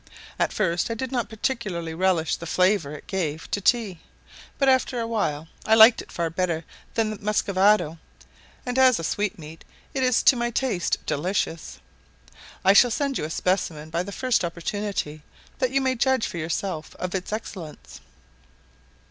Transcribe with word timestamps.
At 0.39 0.51
first 0.51 0.89
I 0.89 0.95
did 0.95 1.11
not 1.11 1.29
particularly 1.29 1.93
relish 1.93 2.35
the 2.37 2.47
flavour 2.47 2.91
it 2.95 3.05
gave 3.05 3.51
to 3.51 3.61
tea, 3.61 3.99
but 4.57 4.67
after 4.67 4.99
awhile 4.99 5.47
I 5.63 5.75
liked 5.75 6.01
it 6.01 6.11
far 6.11 6.31
better 6.31 6.65
than 6.95 7.19
muscovado, 7.21 7.99
and 8.65 8.79
as 8.79 8.97
a 8.97 9.03
sweetmeat 9.03 9.63
it 9.93 10.01
is 10.01 10.23
to 10.23 10.35
my 10.35 10.49
taste 10.49 10.97
delicious. 11.05 11.77
I 12.65 12.73
shall 12.73 12.89
send 12.89 13.19
you 13.19 13.25
a 13.25 13.29
specimen 13.29 13.91
by 13.91 14.01
the 14.01 14.11
first 14.11 14.43
opportunity, 14.43 15.21
that 15.59 15.69
you 15.69 15.81
may 15.81 15.93
judge 15.93 16.25
for 16.25 16.39
yourself 16.39 16.95
of 16.95 17.13
its 17.13 17.31
excellence. 17.31 18.01